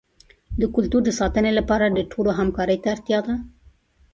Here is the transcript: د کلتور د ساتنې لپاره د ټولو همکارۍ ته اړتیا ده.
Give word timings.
د 0.59 0.61
کلتور 0.75 1.01
د 1.05 1.09
ساتنې 1.19 1.51
لپاره 1.59 1.85
د 1.89 1.99
ټولو 2.11 2.29
همکارۍ 2.39 2.77
ته 2.83 2.87
اړتیا 2.95 3.19
ده. 3.27 3.35